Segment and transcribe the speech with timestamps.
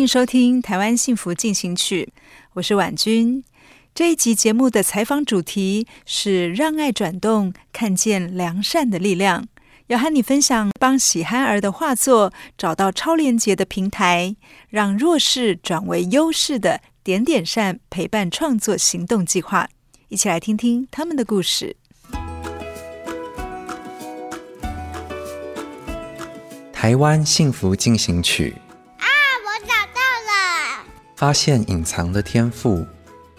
[0.00, 2.10] 欢迎收听《台湾幸福进行曲》，
[2.54, 3.44] 我是婉君。
[3.94, 9.46] 这一集节目的采访主题是“让爱转动，看见良善的力量”。
[9.88, 14.34] 要和你分享帮喜憨儿的画作找到超连接的平台，
[14.70, 19.68] 让弱势转为优势的点点善陪伴创作行动计划。
[20.08, 21.76] 一起来听听他们的故事。
[26.72, 28.54] 台湾幸福进行曲。
[31.20, 32.82] 发现隐藏的天赋，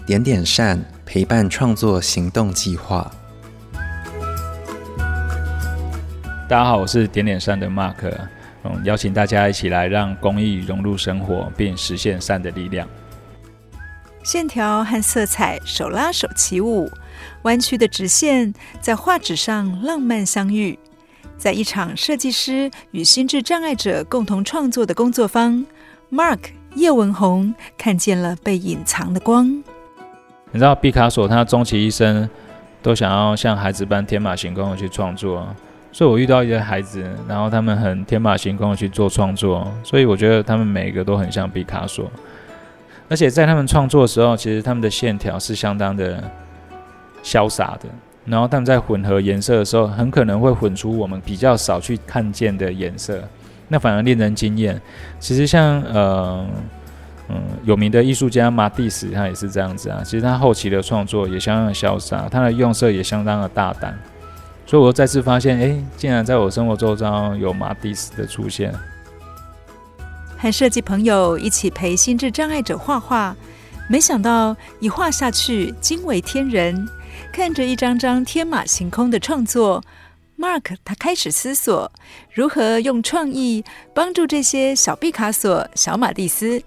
[0.06, 3.12] 点点善陪伴创作行动计划。
[6.48, 7.96] 大家好，我是点点善的 Mark，
[8.64, 12.88] 嗯，邀请大家一起来让公益融入生活，并实现善的力量。
[14.24, 16.88] 线条和色彩手拉手起舞，
[17.42, 20.78] 弯曲的直线在画纸上浪漫相遇。
[21.36, 25.66] 在一场设计师与心智障碍者共同创作的工作坊
[26.12, 26.61] ，Mark。
[26.76, 29.48] 叶文红看见了被隐藏的光。
[30.52, 32.30] 你知道毕卡索他终其一生
[32.82, 35.48] 都想要像孩子般天马行空的去创作，
[35.92, 42.10] 所以我遇到一些孩子，然后他们很天马行空的去做创作，所以我觉得他们每一个都很像毕卡索。
[43.08, 46.24] 而且在他们创作的时候，其实他们的线条是相当的
[47.24, 47.90] 潇洒的，
[48.26, 53.22] 然后他们在混合颜色的时候，很可能会混出我们比较少去看见的颜色。
[53.72, 54.80] 那反而令人惊艳。
[55.18, 56.46] 其实像呃
[57.30, 60.02] 嗯有名的艺术家马蒂斯，他也是这样子啊。
[60.04, 63.98] 其实他后期的创作也相当的潇洒，他的用色也相当的大胆。
[64.66, 68.74] 所以我再次发现，哎，竟然在我生活周遭有马蒂斯的出现。
[70.38, 73.36] 和设计朋友一起陪心智障碍者画画，
[73.88, 76.88] 没想到一画下去惊为天人。
[77.32, 79.82] 看着一张张天马行空的创作。
[80.42, 81.92] Mark 他开始思索
[82.34, 83.64] 如何用创意
[83.94, 86.60] 帮助这些小毕卡索、小马蒂斯。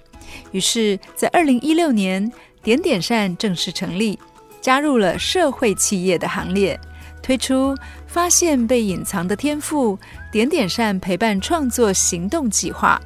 [0.53, 2.31] 于是，在二零一六年，
[2.63, 4.17] 点点善正式成立，
[4.61, 6.79] 加入了社会企业的行列，
[7.21, 7.77] 推出
[8.07, 9.99] 发现被隐藏的天赋
[10.31, 13.01] 点点善陪伴创作行动计划。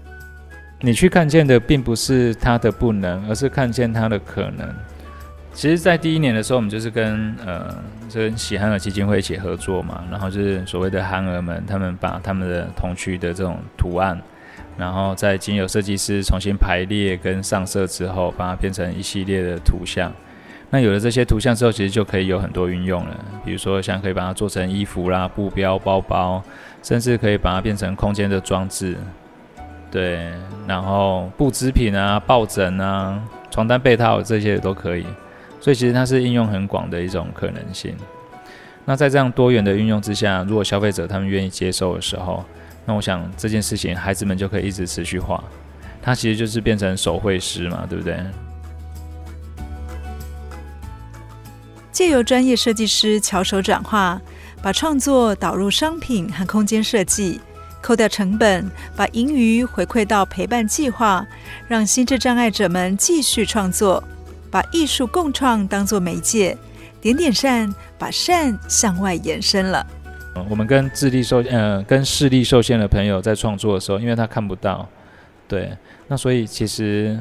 [0.82, 4.68] 你去看见的并不是他的不能，而是看见他的可能。
[5.58, 7.74] 其实，在第一年的时候，我们就是跟呃，
[8.14, 14.16] 跟喜憨儿基金会一起合作嘛，然后就是所谓的憨儿们，他们把他们的童趣的这种图案，
[14.76, 20.12] 然后在经由设计师重新排列跟上色之后，把它变成一系列的图像。
[20.70, 26.40] 那有了这些图像之后，其实就可以有很多运用了，比如说像可以把它做成衣服啦、布标、包包，
[26.84, 28.96] 甚至可以把它变成空间的装置，
[29.90, 30.30] 对，
[30.68, 33.20] 然后布织品啊、抱枕啊、
[33.50, 35.04] 床单被套这些也都可以。
[35.60, 37.96] 所以其实它是应用很广的一种可能性。
[38.84, 42.44] 那在这样多元的运用之下，如果消费者他们愿意接受的时候，
[42.86, 45.42] 那我想这件事情孩子们就可以一直持续画。
[46.00, 48.16] 它其实就是变成手绘师嘛，对不对？
[51.92, 54.18] 借由专业设计师巧手转化，
[54.62, 57.40] 把创作导入商品和空间设计，
[57.82, 61.26] 扣掉成本，把盈余回馈到陪伴计划，
[61.66, 64.02] 让心智障碍者们继续创作。
[64.50, 66.56] 把艺术共创当作媒介，
[67.00, 69.86] 点点善把善向外延伸了。
[70.48, 74.88] 我们跟智力受呃跟视力受限的朋友在创作的时候，因为他看不到，
[75.48, 77.18] 对，那所以其实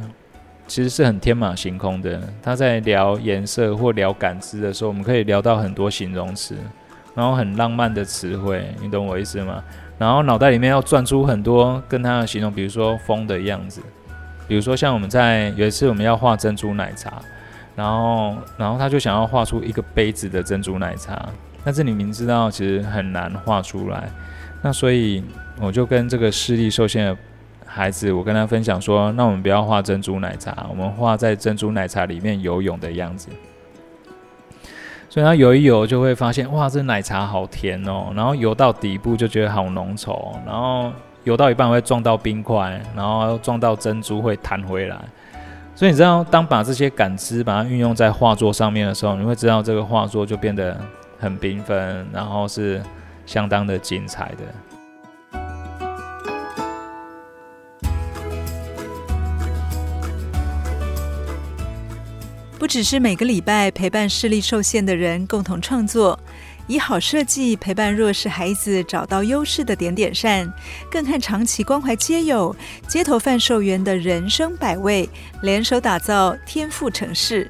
[0.68, 2.21] 其实是很天马行空的。
[2.44, 6.56] 他在聊颜色或聊感知的时候，我们可以聊到很多形容词，
[7.15, 9.63] 然后很浪漫的词汇，你懂我意思吗？
[9.97, 13.81] 然后脑袋里面要转出很多跟他的形容，比如说风的样子。
[14.47, 17.21] 比如说，像我们在有一次我们要画珍珠奶茶，
[17.75, 21.27] 然后然后他就想要画出一个杯子的珍珠奶茶，
[21.63, 24.09] 但是你明知道其实很难画出来，
[24.61, 25.23] 那所以
[25.59, 27.17] 我就跟这个视力受限的
[27.65, 33.29] 孩子，我跟他分享说，那我们不要画珍珠奶茶，我们画在珍珠奶茶里面游泳的样子。
[35.09, 38.11] 所以他游一游就会发现，哇，这奶茶好甜哦。
[38.15, 40.91] 然后游到底部就觉得好浓稠，然后
[41.27, 44.97] 游到一半会撞到冰块，然后撞到珍珠会弹回来。
[45.75, 50.79] 所以你知道，当把这些感知把它运用在画作上面的时候，你会知道这个画作就变得
[51.19, 52.81] 很缤纷，然后是
[53.25, 54.45] 相当的精彩的。
[62.57, 66.18] 不只是每个礼拜陪伴视力受限的人共同创作，
[66.68, 70.52] 以好设计陪伴弱势孩子找到优势的点点善，
[70.92, 72.54] 更和长期关怀街友、
[72.88, 75.10] 街头贩售员的人生百味
[75.42, 77.50] 联手打造天赋城市，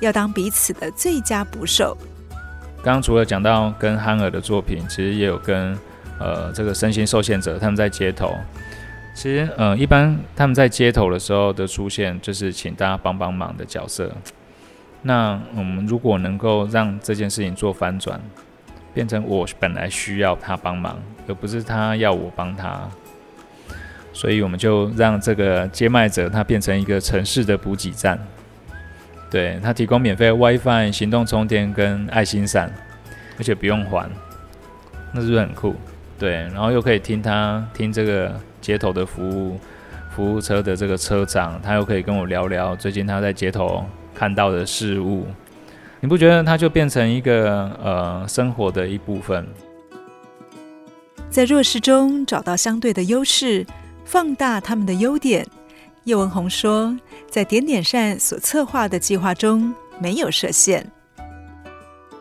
[0.00, 1.96] 要当彼此的最佳捕手。
[2.82, 5.78] 刚刚除了讲到跟憨儿的作品，其实也有跟
[6.18, 8.34] 呃这个身心受限者他们在街头。
[9.14, 14.10] 其实呃一般他们在街头的时候的出现，就是请大家帮帮忙的角色。
[15.02, 18.18] 那我们如果能够让这件事情做翻转，
[18.94, 20.96] 变成我本来需要他帮忙，
[21.28, 22.88] 而不是他要我帮他，
[24.12, 28.18] 所以我们就让这个接卖者他变成一个城市的补给站，
[29.30, 32.72] 对，他提供免费 WiFi、行动充电跟爱心伞，
[33.36, 34.08] 而且不用还，
[35.12, 35.74] 那是不是很酷？
[36.18, 39.60] 对，然后又可以听他听这个街头的服务
[40.10, 43.84] 服务车的这个车长，他又可以跟我聊聊最近他在街头。
[44.16, 45.26] 看到的事物，
[46.04, 49.48] 你不觉得它就变成一个呃生活的一部分？
[51.30, 53.64] 在弱势中找到相对的优势，
[54.04, 55.46] 放大他们的优点。
[56.02, 56.94] 叶文红说，
[57.30, 60.86] 在点点善所策划的计划中没有设限。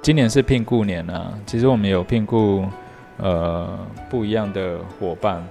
[0.02, 2.66] 今年是聘雇年啊，其实我们有聘雇
[3.18, 3.78] 呃
[4.10, 5.46] 不一样的伙伴，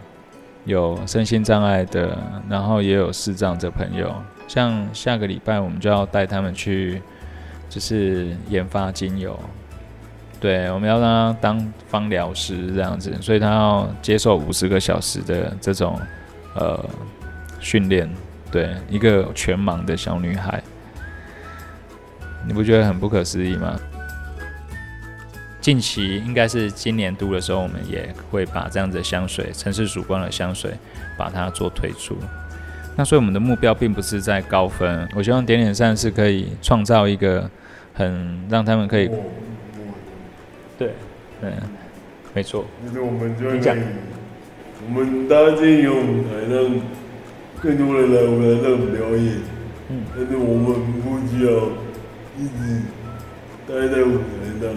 [0.64, 2.17] 有身心障碍的，
[2.49, 4.11] 然后也有视障的朋友。
[4.49, 7.02] 像下个礼拜我们就要带他们去，
[7.72, 9.38] 就是研发精油，
[10.38, 15.98] 对，我们要让他当芳疗师这样子，所以他要接受五十个小时的这种
[16.54, 16.78] 呃
[17.60, 18.06] 训练，
[18.50, 20.62] 对，一个全盲的小女孩，
[22.46, 23.80] 你不觉得很不可思议吗？
[25.62, 30.74] 近期应该是今年度的时候，我们也会把这样子的香水，城市曙光的香水，
[31.16, 32.19] 把它做推出。
[32.94, 37.50] 那所以我们的目标并不是在高分，我希望点点赞是可以创造一个
[37.94, 39.11] 很让他们可以，
[40.79, 40.94] 对，
[41.43, 41.53] 嗯，
[42.35, 42.65] 没错。
[42.87, 43.61] 就是我们就可以，
[44.87, 46.81] 我们搭建一个舞台，让
[47.61, 49.37] 更多人来我们来这表演。
[49.89, 50.67] 嗯，但是我们
[51.03, 51.50] 不需要
[52.39, 52.83] 一直
[53.69, 54.23] 待在舞台
[54.61, 54.75] 上。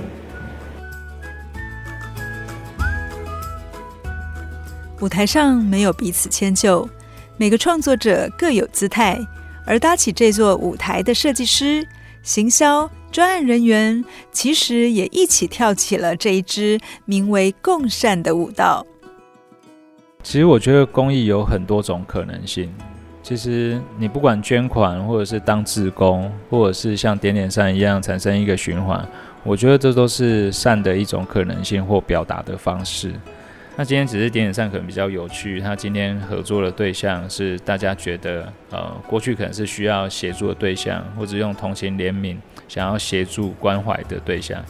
[5.02, 6.88] 舞台上没有彼此迁就。
[7.38, 9.20] 每个创作者各有姿态，
[9.66, 11.86] 而搭起这座舞台的设计师、
[12.24, 18.86] 行销、专案人员，其实也一起跳起了这一支名为“共善”的舞蹈。
[20.22, 22.70] 其实我觉得公益有很多种可能性。
[23.24, 29.08] 其实你不管捐款，或者是当志工，或者是像点点善一样产生一个循环，
[29.46, 33.14] 我觉得这都是善的一种可能性或表达的方式。
[33.78, 42.38] 那今天只是点点上可能比较有趣，他今天合作的对象是大家觉得呃过去可能是需要协助的对象，或者用同情怜悯
[42.70, 44.64] 想要协助关怀的对象。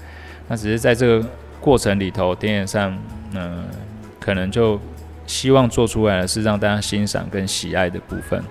[0.47, 1.23] 那只是在这个
[1.61, 2.97] 过程里头，点点上
[3.35, 3.63] 嗯、
[4.19, 4.79] 可能就
[5.27, 8.43] 希望做出来的是让大家欣赏跟喜爱的部分。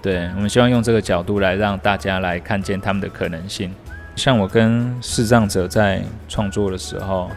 [0.00, 3.74] 对，我们希望用这个角度来让大家来看见他们的可能性。
[4.14, 7.28] 像我跟视障者在创作的时候，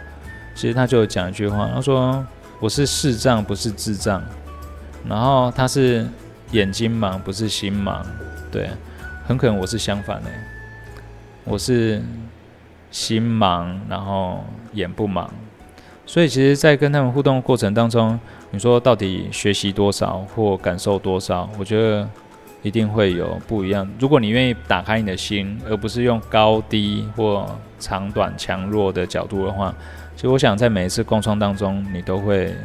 [0.53, 2.23] 其实他就讲一句话，他说。
[2.59, 4.23] 我是视障，不是智障。
[5.07, 6.07] 然后他是
[6.51, 8.03] 眼睛盲，不是心盲。
[8.51, 8.69] 对，
[9.27, 10.29] 很可能我是相反的。
[11.43, 12.01] 我是
[12.89, 14.43] 心盲，然后
[14.73, 15.27] 眼不盲。
[16.07, 18.19] 所以其实，在跟他们互动过程当中，
[18.51, 22.07] 你说到底学习多少或感受多少，我觉得
[22.65, 23.87] 一定会有不一样。
[23.99, 27.47] 如果你愿意打开你的心，而不是用高低或
[27.79, 29.71] 长短强弱的角度的话。
[30.15, 32.55] 其实我想，在每一次共创当中，你都会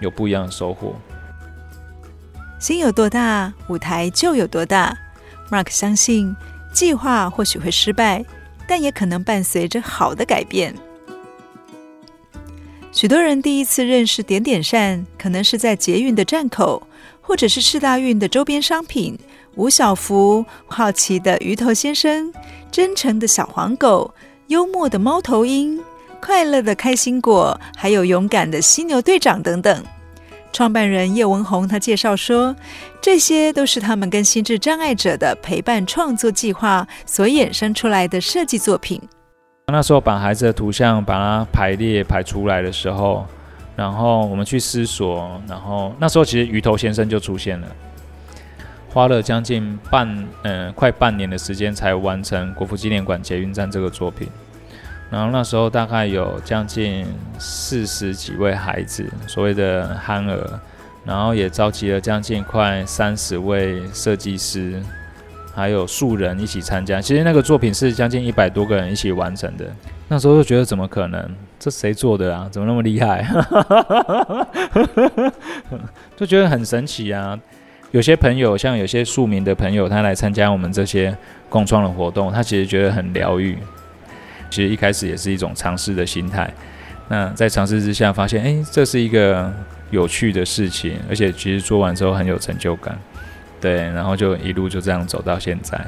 [0.00, 0.94] 有不一样的收获。
[2.58, 4.94] 心有多大，舞台就有多大。
[5.50, 6.36] Mark 相信，
[6.70, 8.22] 计划或许会失败，
[8.68, 10.74] 但也可能伴随着好的改变。
[12.92, 16.86] 许多人第一次认识点点善，可能是在捷运的站口，
[17.20, 19.18] 或者是世大运的周边商品，
[19.54, 22.32] 吴小福、好奇的鱼头先生、
[22.70, 24.12] 真诚的小黄狗、
[24.48, 25.80] 幽默的猫头鹰。
[26.22, 29.82] 快乐的开心果，还有勇敢的犀牛队长等等，
[30.52, 32.54] 创办人叶文红他介绍说，
[33.00, 39.00] 这些都是他们跟心智障碍者的陪伴创作计划所衍生出来的设计作品。
[39.68, 43.24] 那时候把孩子的图像把它排列排出来的时候，
[43.80, 47.66] 然后我们去思索，然后那时候其实鱼头先生就出现了，
[48.90, 50.06] 花了将近半
[50.42, 54.28] 嗯、呃、快半年的时间才完成国父纪念馆捷运站这个作品。
[55.10, 57.06] 然后那时候大概有将近
[57.38, 60.60] 四十几位孩子，所谓的憨儿，
[61.06, 64.78] 然后也召集了将近快三十位设计师，
[65.60, 67.00] 还有素人一起参加。
[67.00, 69.66] 其实那个作品是将近一百多个人一起完成的。
[70.08, 71.30] 那时候就觉得怎么可能？
[71.58, 72.48] 这谁做的啊？
[72.50, 73.24] 怎么那么厉害？
[76.16, 77.38] 就觉得很神奇啊！
[77.90, 81.14] 有些朋友，像有些庶民的朋友，他来参加我们这些
[81.48, 83.58] 共创的活动，他其实觉得很疗愈。
[84.48, 86.52] 其实一开始也是一种尝试的心态，
[87.08, 89.52] 那在尝试之下发现，哎，这是一个
[89.90, 92.98] 有趣的事情，而且其实做完之后很有成就感，
[93.60, 95.78] 对，然后就一路就这样走到现在。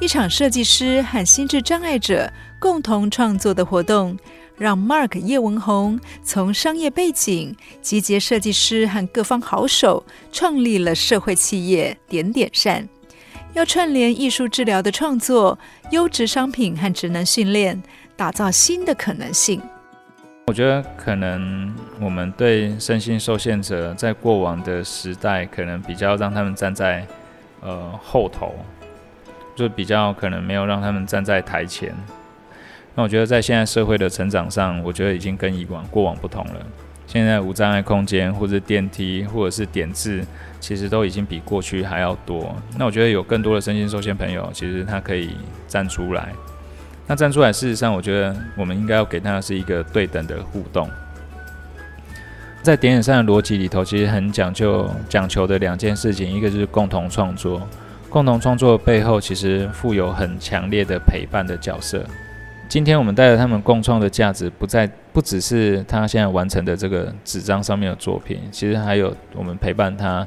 [0.00, 4.18] 一场设计师和心智障碍者共同创作的活动，
[4.56, 12.88] 让 Mark 叶文红从商业背景集结设计师和各方好手，创立了社会企业点点善。
[13.52, 15.58] 要串联艺术治疗的创作、
[15.90, 17.82] 优质商品和职能训练，
[18.16, 19.60] 打造新的可能性。
[20.46, 27.06] 我觉得可能我们对身心受限者在过往的时代，可能比较让他们站在
[27.60, 28.54] 呃后头，
[29.54, 31.94] 就比较可能没有让他们站在台前。
[32.96, 36.66] 那我觉得在现在社会的成长上，我觉得已经跟以往过往不同了。
[37.06, 40.24] 现在无障碍空间，或者电梯，或者是点字，
[40.58, 42.54] 其实都已经比过去还要多。
[42.76, 45.36] 那我觉得有更多的身心受限朋友，其实他可以
[45.68, 46.32] 站出来。
[47.10, 50.88] 那站出来，事实上，我觉得我们应该要给他的是一个对等的互动。
[52.62, 57.66] 在点点上的逻辑里头，其实很讲究讲求的两件事情，一个就是共同创作。
[58.08, 62.04] 共同创作的背后，其实富有很强烈的陪伴的角色。
[62.68, 70.24] 今天我们带着他们共创的价值，不再不只是他现在完成的这个纸张上面的作品，其实还有我们陪伴他，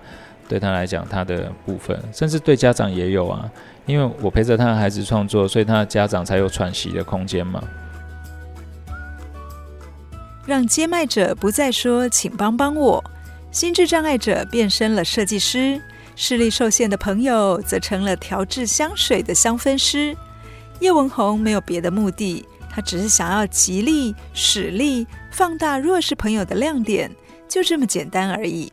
[0.53, 3.49] 对他来讲他的部分，甚至对家长也有啊。
[3.87, 7.59] 因为我陪着他的孩子创作，所以他的家长才有喘息的空间嘛。
[10.45, 13.03] 让接麦者不再说“请帮帮我”，
[13.49, 15.81] 心智障碍者变身了设计师，
[16.15, 20.15] 视力受限的朋友则成了调制香水的香氛师。
[20.81, 27.09] 叶文红没有别的目的，他只是想要极力使力放大弱势朋友的亮点，
[27.49, 28.71] 就这么简单而已。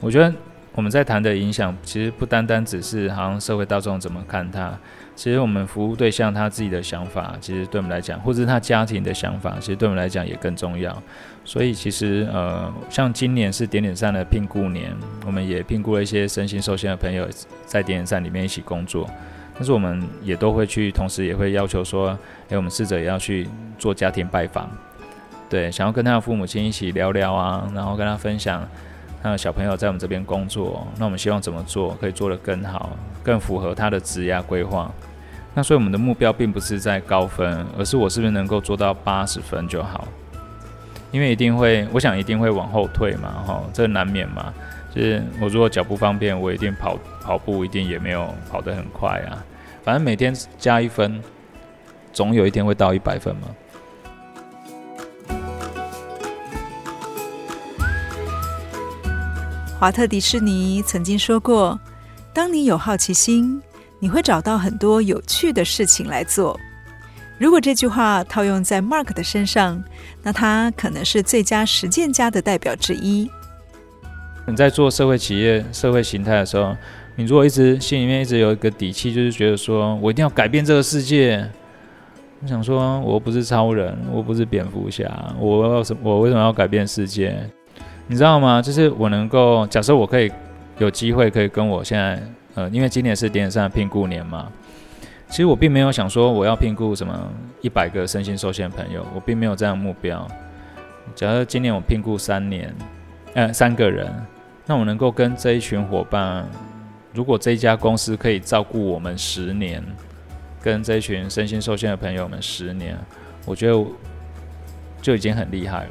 [0.00, 0.34] 我觉得
[0.74, 4.76] 我们在谈的影响，其实不单单只是好像社会大众怎么看他，
[5.14, 11.00] 其实我们服务对象他自己的想法，其实对我们来讲，或者是他家庭的想法，其实对我们来讲也更重要。
[11.44, 14.92] 所以其实呃，像今年是点点善的聘雇年，
[15.24, 17.28] 我们也聘雇了一些身心受限的朋友，
[17.64, 19.08] 在点点善里面一起工作。
[19.54, 23.46] 但是我们也都会去，同时也会要求说，诶，我们试着也要去
[23.78, 24.68] 做家庭拜访，
[25.48, 28.68] 对，想要跟他的父母亲一起聊聊啊，然后跟他分享
[29.24, 32.90] 他的小朋友在我们这边工作，那我们希望怎么做可以做得更好，
[33.22, 34.92] 更符合他的职业规划。
[35.54, 40.06] 那所以我们的目标并不是在高分，而是我是不是能够做到八十分就好，
[41.10, 44.52] 因为一定会，我想一定会往后退嘛，哈，这难免嘛。
[44.94, 49.42] 就是我如果脚不方便，我一定跑跑步，一定也没有跑得很快啊。
[49.82, 51.18] 反正每天加一分，
[52.12, 53.48] 总有一天会到一百分嘛。
[59.84, 61.78] 华特迪士尼曾经说过
[62.32, 63.60] ：“当你有好奇心，
[63.98, 66.58] 你会找到很多有趣的事情来做。”
[67.36, 69.84] 如果这句话套用在 Mark 的身上，
[70.22, 73.30] 那他可能是最佳实践家的代表之一。
[74.46, 76.74] 你在做社会企业、社会形态的时候，
[77.14, 81.46] 你如果一直心里面一直有一个底气，就是觉得说我一定要改变这个世界。
[82.40, 87.38] 我想说，我不是超人，我不是蝙蝠侠，我要什我为什么要改变世界？
[88.06, 88.60] 你知道吗？
[88.60, 90.30] 就是我能够假设我可以
[90.78, 92.22] 有机会可以跟我现在
[92.54, 94.50] 呃，因为今年是点点善的聘雇年嘛，
[95.28, 97.28] 其实我并没有想说我要聘雇什么
[97.60, 100.26] 一百个身心受限朋友，我并没有这样的目标。
[101.14, 102.74] 假设今年我聘雇三年，
[103.34, 104.12] 呃，三个人。
[104.66, 106.48] 那我能够跟这一群伙伴，
[107.12, 109.84] 如果这一家公司可以照顾我们十年，
[110.62, 112.96] 跟这一群身心受限的朋友们十年，
[113.44, 113.84] 我觉得
[115.02, 115.90] 就已经很厉害了。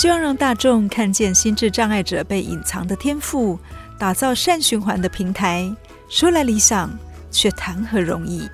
[0.00, 3.58] 希望让大众看见心智障碍者被隐藏的天赋，
[3.98, 5.70] 打造善循环的平台。
[6.08, 6.88] 说来理想，
[7.30, 8.48] 却谈何容易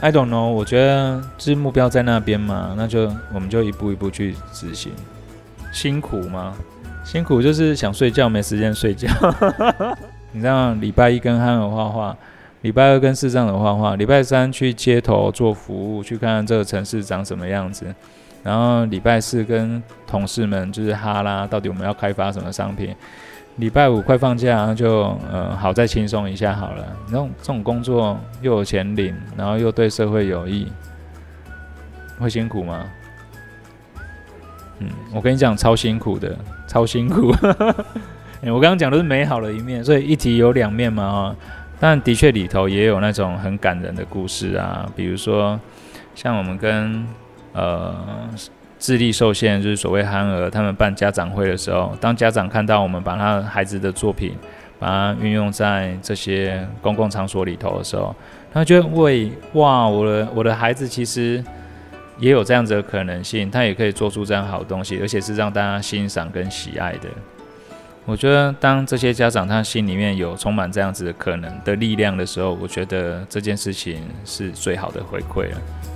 [0.00, 4.90] ？I don't know，我觉得就是目标在那边嘛，那就我们就一步一步去执行。
[5.70, 6.54] 辛苦吗？
[7.04, 9.06] 辛苦就是想睡觉没时间睡觉。
[10.32, 12.16] 你知道，礼拜一跟憨儿画画，
[12.62, 17.94] 礼拜二跟视障者画画，礼拜三去街头做服务，去看看这个城市长什么样子。
[18.42, 19.82] 然后礼拜四跟
[20.14, 22.94] 同事们就是哈拉，到底我们要开发什么商品。
[23.56, 26.86] 礼拜五快放假，就呃好再轻松一下好了。
[27.08, 30.70] 那种这种工作又有钱领，然后又对社会有益，
[32.20, 32.84] 会辛苦吗？
[34.78, 36.32] 嗯，我跟你讲，超辛苦的，
[36.68, 37.34] 超辛苦。
[38.46, 41.36] 我刚刚讲的是美好的一面，所以一题有两面嘛哈。
[41.80, 45.58] 但的确里头也有那种很感人的故事啊，比如说
[46.14, 47.04] 像我们跟
[47.52, 47.92] 呃。
[48.84, 54.36] 智力受限，就是所谓憨儿，他们办家长会的时候，当家长看到我们把他孩子的作品，
[54.78, 58.14] 把它运用在这些公共场所里头的时候，
[58.52, 61.42] 他觉得喂，哇，我的我的孩子其实
[62.18, 67.08] 也有这样子的可能性，他也可以做出这样好东西，而且是让大家欣赏跟喜爱的。
[68.04, 75.93] 我觉得当这些家长他心里面有充满这样子的可能的力量的时候，我觉得这件事情是最好的回馈了。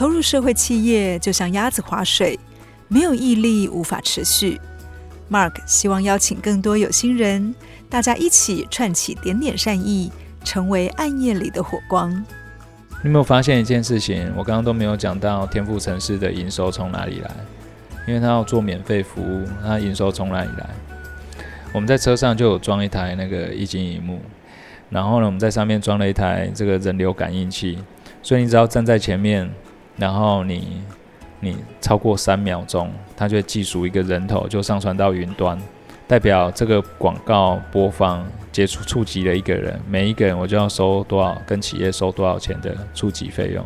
[0.00, 2.40] 投入社会企业就像鸭子划水，
[2.88, 4.58] 没有毅力无法持续。
[5.30, 7.54] Mark 希望邀请更多有心人，
[7.90, 10.10] 大家一起串起点点善意，
[10.42, 12.10] 成为暗夜里的火光。
[12.10, 12.24] 你
[13.04, 14.32] 有没有发现一件事情？
[14.34, 17.30] 我刚刚都没有讲到天赋城市的营收从哪里来，
[18.08, 20.70] 因为他要做免费服务，他营收从哪里来？
[21.74, 24.18] 我们在车上就有装一台那个液晶萤幕，
[24.88, 27.78] 然后呢，我们在上面装了一台这个人流感应器，
[28.22, 29.46] 所以你只要站在前面。
[30.00, 30.82] 然后你
[31.40, 35.56] 你超过三秒钟，它就会计数一个人头，就上传到云端，
[36.08, 43.64] 代表这个广告播放接触触及了一个人，每一个人我就要收多少，跟企业收多少钱的触及费用。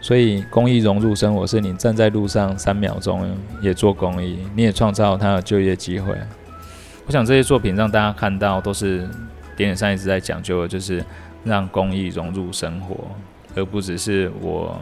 [0.00, 3.28] 所以公益融入生活，是你站在路上三秒钟
[3.60, 6.16] 也做公益，你也创造他的就业机会。
[7.04, 8.98] 我想这些作品让大家看到，都是
[9.56, 11.04] 点点上一直在讲究的，就是
[11.42, 12.96] 让公益融入生活。
[13.54, 14.80] 而不只是我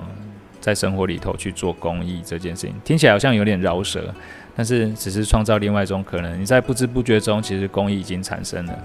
[0.60, 4.12] 在生活里头去做公益这件事情，听起来好像有点饶舌，
[4.54, 6.40] 但是只是创造另外一种可能。
[6.40, 8.78] 你在不知不觉中，其实公益已经产生了。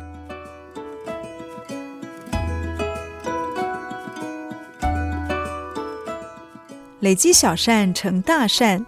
[7.00, 8.86] 累积小善成大善，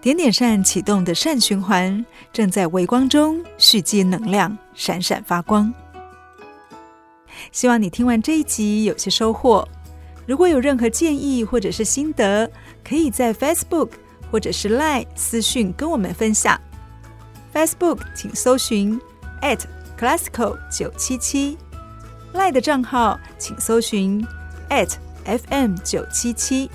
[0.00, 5.74] 点点善启动的善循环，正在微光中蓄积能量，闪闪发光。
[7.50, 9.66] 希望你听完这一集有些收获。
[10.26, 12.50] 如果有任何建议或者是心得，
[12.84, 13.90] 可以在 Facebook
[14.30, 16.60] 或者是 Line 私讯跟我们分享。
[17.54, 19.00] Facebook 请搜寻
[19.40, 19.60] at
[19.98, 21.56] @classical 九七七
[22.34, 24.26] ，Line 的账号请搜寻
[24.68, 24.90] at
[25.24, 26.70] @fm 九七七。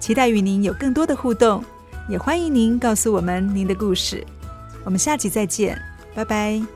[0.00, 1.64] 期待与您有更多的互动，
[2.08, 4.24] 也欢迎您告诉我们您的故事。
[4.84, 5.80] 我们下集再见，
[6.14, 6.75] 拜拜。